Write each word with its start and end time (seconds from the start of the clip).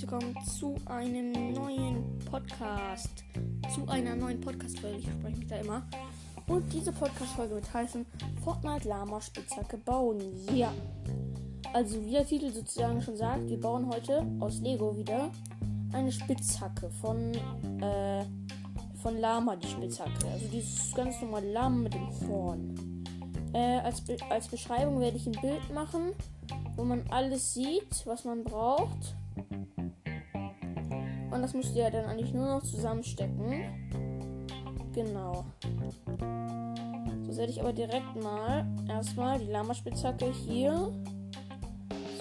willkommen 0.00 0.36
zu 0.44 0.76
einem 0.86 1.32
neuen 1.52 2.18
Podcast. 2.30 3.24
Zu 3.74 3.88
einer 3.88 4.14
neuen 4.14 4.40
Podcast-Folge. 4.40 4.98
Ich 4.98 5.06
spreche 5.06 5.36
mich 5.36 5.48
da 5.48 5.56
immer. 5.56 5.82
Und 6.46 6.72
diese 6.72 6.92
Podcast-Folge 6.92 7.56
wird 7.56 7.74
heißen 7.74 8.06
Fortnite 8.44 8.86
Lama 8.86 9.20
Spitzhacke 9.20 9.76
bauen. 9.78 10.20
Ja. 10.54 10.72
Also, 11.72 12.04
wie 12.04 12.12
der 12.12 12.24
Titel 12.24 12.52
sozusagen 12.52 13.02
schon 13.02 13.16
sagt, 13.16 13.48
wir 13.48 13.58
bauen 13.58 13.88
heute 13.88 14.24
aus 14.38 14.60
Lego 14.60 14.96
wieder 14.96 15.32
eine 15.92 16.12
Spitzhacke 16.12 16.90
von, 16.90 17.34
äh, 17.80 18.24
von 19.02 19.18
Lama, 19.18 19.56
die 19.56 19.66
Spitzhacke. 19.66 20.28
Also, 20.32 20.46
dieses 20.46 20.94
ganz 20.94 21.20
normale 21.20 21.50
Lama 21.50 21.76
mit 21.76 21.94
dem 21.94 22.08
Horn. 22.28 23.04
Äh, 23.52 23.78
als, 23.80 24.00
Be 24.02 24.16
als 24.30 24.46
Beschreibung 24.46 25.00
werde 25.00 25.16
ich 25.16 25.26
ein 25.26 25.40
Bild 25.40 25.74
machen 25.74 26.12
wo 26.78 26.84
man 26.84 27.02
alles 27.10 27.54
sieht, 27.54 28.06
was 28.06 28.24
man 28.24 28.44
braucht. 28.44 29.16
Und 31.30 31.42
das 31.42 31.54
müsst 31.54 31.76
ihr 31.76 31.84
ja 31.84 31.90
dann 31.90 32.06
eigentlich 32.06 32.32
nur 32.32 32.46
noch 32.46 32.62
zusammenstecken. 32.62 33.64
Genau. 34.92 35.44
So 37.28 37.36
werde 37.36 37.52
ich 37.52 37.60
aber 37.60 37.72
direkt 37.72 38.16
mal 38.22 38.66
erstmal 38.88 39.38
die 39.38 39.46
Lama-Spitzhacke 39.46 40.32
hier 40.32 40.92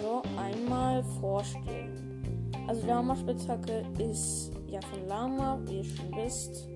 so 0.00 0.22
einmal 0.38 1.04
vorstellen. 1.20 2.22
Also 2.66 2.86
Lama-Spitzhacke 2.86 3.84
ist 3.98 4.50
ja 4.66 4.80
von 4.80 5.06
Lama, 5.06 5.60
wie 5.66 5.78
ihr 5.78 5.84
schon 5.84 6.16
wisst, 6.16 6.68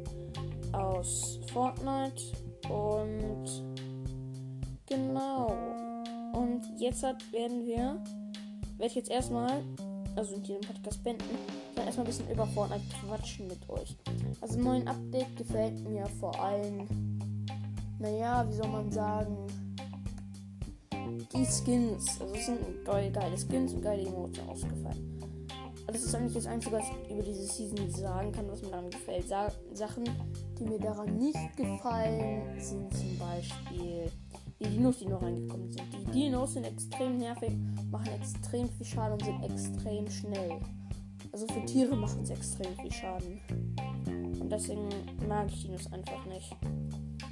aus 0.72 1.40
Fortnite. 1.52 2.22
Und 2.68 3.64
genau. 4.86 5.56
Und 6.34 6.62
jetzt 6.78 7.02
werden 7.02 7.64
wir, 7.64 8.02
werde 8.76 8.86
ich 8.86 8.94
jetzt 8.94 9.10
erstmal, 9.10 9.62
also 10.18 10.34
in 10.34 10.42
diesem 10.42 10.60
Podcast 10.62 11.02
beenden, 11.04 11.24
dann 11.76 11.86
erstmal 11.86 12.04
ein 12.04 12.10
bisschen 12.10 12.30
über 12.30 12.46
Fortnite 12.48 12.82
quatschen 13.06 13.46
mit 13.46 13.68
euch. 13.68 13.96
Also 14.40 14.58
neuen 14.58 14.86
Update 14.88 15.36
gefällt 15.36 15.78
mir 15.88 16.06
vor 16.18 16.38
allem, 16.40 16.88
naja, 18.00 18.44
wie 18.48 18.52
soll 18.52 18.68
man 18.68 18.90
sagen, 18.90 19.46
die 21.32 21.46
Skins. 21.46 22.20
Also 22.20 22.34
es 22.34 22.46
sind 22.46 22.84
geile, 22.84 23.10
geile 23.12 23.38
Skins 23.38 23.72
und 23.74 23.82
geile 23.82 24.02
Emoten 24.02 24.48
ausgefallen. 24.48 25.14
Das 25.86 26.02
ist 26.02 26.14
eigentlich 26.14 26.34
das 26.34 26.46
Einzige, 26.46 26.76
was 26.76 26.84
ich 26.84 27.10
über 27.12 27.22
diese 27.22 27.46
Season 27.46 27.90
sagen 27.90 28.32
kann, 28.32 28.50
was 28.50 28.60
mir 28.60 28.70
daran 28.70 28.90
gefällt. 28.90 29.28
Sa 29.28 29.50
Sachen, 29.72 30.04
die 30.58 30.64
mir 30.64 30.78
daran 30.78 31.16
nicht 31.16 31.56
gefallen, 31.56 32.60
sind 32.60 32.92
zum 32.92 33.18
Beispiel 33.18 34.10
die 34.60 34.68
Dinos, 34.68 34.98
die 34.98 35.06
noch 35.06 35.22
reingekommen 35.22 35.70
sind. 35.70 35.84
Die 35.92 36.10
Dinos 36.10 36.54
sind 36.54 36.64
extrem 36.64 37.18
nervig, 37.18 37.52
machen 37.90 38.08
extrem 38.20 38.68
viel 38.68 38.86
Schaden 38.86 39.12
und 39.12 39.24
sind 39.24 39.42
extrem 39.44 40.10
schnell. 40.10 40.60
Also 41.32 41.46
für 41.46 41.64
Tiere 41.64 41.94
machen 41.94 42.24
sie 42.24 42.32
extrem 42.32 42.74
viel 42.76 42.92
Schaden. 42.92 43.40
Und 44.40 44.50
deswegen 44.50 44.88
mag 45.28 45.48
ich 45.48 45.62
Dinos 45.62 45.92
einfach 45.92 46.24
nicht. 46.26 46.56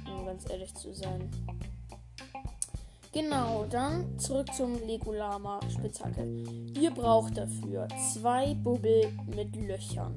Um 0.05 0.25
ganz 0.25 0.49
ehrlich 0.49 0.73
zu 0.75 0.93
sein. 0.93 1.29
Genau, 3.11 3.65
dann 3.69 4.17
zurück 4.19 4.53
zum 4.53 4.75
Lego 4.85 5.11
Lama 5.11 5.59
Spitzhacke. 5.69 6.23
Ihr 6.79 6.91
braucht 6.91 7.37
dafür 7.37 7.87
zwei 8.13 8.53
Bubbel 8.53 9.11
mit 9.35 9.55
Löchern. 9.55 10.13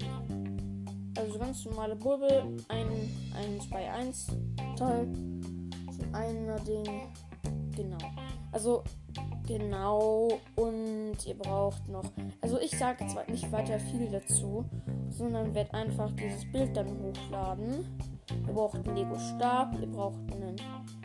Also 1.16 1.38
ganz 1.38 1.64
normale 1.64 1.96
Bubbel, 1.96 2.56
ein 2.68 2.88
1 3.34 3.70
bei 3.70 3.90
1 3.90 4.26
Teil 4.76 5.08
einer 6.12 6.58
Ding. 6.60 6.84
Genau. 7.76 7.98
Also, 8.52 8.82
genau. 9.46 10.28
Und 10.56 11.16
ihr 11.26 11.36
braucht 11.36 11.88
noch. 11.88 12.04
Also, 12.40 12.58
ich 12.60 12.70
sage 12.70 13.04
jetzt 13.04 13.16
nicht 13.28 13.50
weiter 13.52 13.78
viel 13.78 14.08
dazu, 14.10 14.64
sondern 15.08 15.54
werde 15.54 15.74
einfach 15.74 16.10
dieses 16.12 16.50
Bild 16.50 16.76
dann 16.76 16.88
hochladen. 16.88 17.98
Ihr 18.46 18.54
braucht 18.54 18.76
einen 18.76 18.96
Lego-Stab, 18.96 19.80
ihr 19.80 19.88
braucht 19.88 20.18
einen 20.32 20.56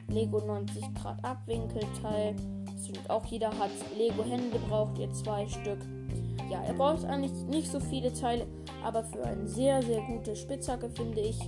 Lego 0.07 0.39
90 0.39 0.93
Grad 0.95 1.23
Abwinkelteil. 1.23 2.35
Das 2.65 3.09
auch 3.09 3.25
jeder 3.25 3.49
hat. 3.49 3.71
Lego-Hände 3.97 4.59
braucht 4.67 4.97
ihr 4.99 5.11
zwei 5.13 5.47
Stück. 5.47 5.79
Ja, 6.49 6.63
ihr 6.67 6.73
braucht 6.73 7.05
eigentlich 7.05 7.31
nicht 7.45 7.71
so 7.71 7.79
viele 7.79 8.13
Teile, 8.13 8.45
aber 8.83 9.03
für 9.03 9.23
eine 9.23 9.47
sehr, 9.47 9.81
sehr 9.81 10.01
gute 10.01 10.35
Spitzhacke 10.35 10.89
finde 10.89 11.21
ich 11.21 11.39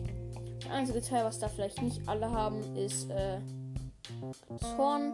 das 0.60 0.72
einzige 0.72 1.02
Teil, 1.02 1.26
was 1.26 1.40
da 1.40 1.48
vielleicht 1.48 1.82
nicht 1.82 2.08
alle 2.08 2.32
haben, 2.32 2.62
ist 2.76 3.10
äh, 3.10 3.40
das 4.50 4.78
Horn. 4.78 5.14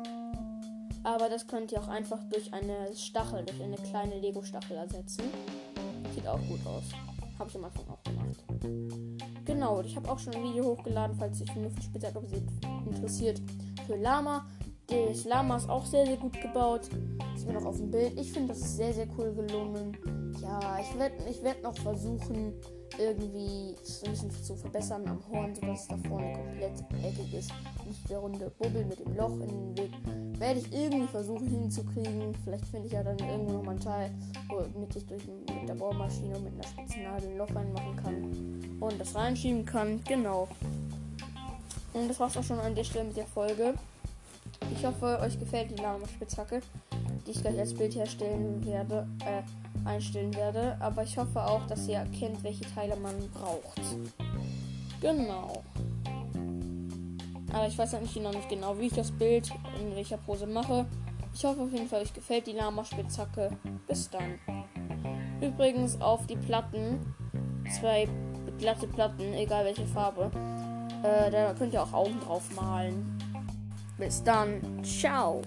Aber 1.04 1.28
das 1.30 1.48
könnt 1.48 1.72
ihr 1.72 1.81
auch 1.81 1.90
einfach 1.90 2.20
durch 2.30 2.54
eine 2.54 2.96
Stachel, 2.96 3.44
durch 3.44 3.62
eine 3.62 3.76
kleine 3.76 4.20
Lego-Stachel 4.20 4.78
ersetzen. 4.78 5.24
Sieht 6.16 6.28
auch 6.28 6.40
gut 6.48 6.66
aus. 6.66 6.84
Habe 7.38 7.50
ich 7.50 7.56
am 7.58 7.66
Anfang 7.66 7.86
auch 7.90 8.04
gemacht. 8.04 8.44
Genau, 9.44 9.81
ich 9.81 9.96
habe 9.96 10.09
auch 10.09 10.20
schon 10.20 10.34
ein 10.34 10.44
Video 10.44 10.64
hochgeladen, 10.64 11.18
falls 11.18 11.40
sich 11.40 11.54
nur 11.56 11.70
für 11.72 11.81
Spitzhacke 11.81 12.22
interessiert. 12.86 13.42
Für 13.86 13.98
Lama. 13.98 14.46
Das 14.88 15.25
Lama 15.25 15.58
ist 15.58 15.70
auch 15.70 15.86
sehr, 15.86 16.06
sehr 16.06 16.18
gut 16.18 16.40
gebaut. 16.42 16.90
Sieht 17.36 17.48
man 17.48 17.56
noch 17.56 17.66
auf 17.66 17.78
dem 17.78 17.92
Bild. 17.92 18.18
Ich 18.18 18.31
finde, 18.31 18.50
das 18.50 18.60
ist 18.60 18.78
sehr, 18.78 18.94
sehr 18.94 19.08
cool 19.18 19.34
gelungen. 19.34 19.98
Ja, 20.42 20.80
ich 20.80 20.98
werde 20.98 21.16
ich 21.30 21.44
werd 21.44 21.64
noch 21.64 21.75
versuchen, 21.75 22.54
irgendwie 22.98 23.76
bisschen 24.04 24.31
zu 24.31 24.56
verbessern 24.56 25.08
am 25.08 25.20
Horn, 25.31 25.56
sodass 25.56 25.81
es 25.81 25.88
da 25.88 25.98
vorne 26.08 26.34
komplett 26.34 26.80
eckig 27.04 27.34
ist. 27.34 27.52
Nicht 27.86 28.09
der 28.09 28.20
runde 28.20 28.52
Bubbel 28.58 28.86
mit 28.86 29.00
dem 29.00 29.16
Loch 29.16 29.34
in 29.40 29.48
den 29.48 29.78
Weg. 29.78 29.92
Werde 30.40 30.59
ich 30.59 30.74
irgendwie 30.74 31.08
versuchen 31.08 31.48
hinzukriegen. 31.48 32.34
Vielleicht 32.44 32.66
finde 32.66 32.88
ich 32.88 32.94
ja 32.94 33.04
dann 33.04 33.18
irgendwo 33.20 33.54
noch 33.54 33.64
mal 33.64 33.72
ein 33.72 33.80
Teil, 33.80 34.12
womit 34.74 34.96
ich 34.96 35.06
durch, 35.06 35.24
mit 35.26 35.70
der 35.70 35.76
Bohrmaschine 35.76 36.40
mit 36.40 36.54
einer 36.54 36.64
spitzen 36.64 37.04
Nadel 37.04 37.30
ein 37.30 37.38
Loch 37.38 37.56
reinmachen 37.56 37.96
kann 37.96 38.78
und 38.80 39.00
das 39.00 39.16
reinschieben 39.16 39.66
kann. 39.66 40.02
Genau. 40.08 40.48
Und 41.94 42.10
das 42.10 42.20
war's 42.20 42.38
auch 42.38 42.44
schon 42.44 42.60
an 42.60 42.75
der 42.75 42.84
Stelle 42.84 43.06
mit 43.06 43.18
der 43.18 43.28
Folge. 43.28 43.74
Ich 44.72 44.86
hoffe, 44.86 45.20
euch 45.22 45.40
gefällt 45.40 45.72
die 45.72 45.81
Lama-Spitzhacke, 45.81 46.62
die 47.25 47.31
ich 47.31 47.42
gleich 47.42 47.60
als 47.60 47.74
Bild 47.74 47.96
herstellen 47.96 48.66
werde. 48.66 49.08
Äh, 49.25 49.44
einstellen 49.85 50.33
werde. 50.35 50.77
Aber 50.79 51.03
ich 51.03 51.17
hoffe 51.17 51.44
auch, 51.45 51.66
dass 51.67 51.88
ihr 51.88 51.97
erkennt, 51.97 52.44
welche 52.44 52.66
Teile 52.73 52.95
man 52.95 53.16
braucht. 53.31 53.81
Genau. 55.01 55.63
Aber 57.51 57.67
ich 57.67 57.77
weiß 57.77 57.94
eigentlich 57.94 58.16
noch 58.21 58.33
nicht 58.33 58.49
genau, 58.49 58.77
wie 58.79 58.88
ich 58.88 58.94
das 58.94 59.11
Bild 59.11 59.51
in 59.79 59.95
welcher 59.95 60.17
Pose 60.17 60.47
mache. 60.47 60.85
Ich 61.33 61.44
hoffe 61.45 61.61
auf 61.61 61.71
jeden 61.71 61.88
Fall, 61.88 62.01
euch 62.01 62.13
gefällt 62.13 62.47
die 62.47 62.53
Lama-Spitzhacke. 62.53 63.51
Bis 63.88 64.09
dann. 64.09 64.39
Übrigens 65.41 66.00
auf 66.01 66.25
die 66.25 66.35
Platten, 66.35 67.00
zwei 67.79 68.07
glatte 68.59 68.88
Platten, 68.88 69.33
egal 69.33 69.65
welche 69.65 69.85
Farbe, 69.85 70.31
äh, 71.03 71.29
da 71.29 71.53
könnt 71.53 71.73
ihr 71.73 71.83
auch 71.83 71.94
Augen 71.94 72.19
drauf 72.21 72.44
malen. 72.55 73.17
Bis 73.97 74.23
dann. 74.23 74.83
Ciao. 74.83 75.41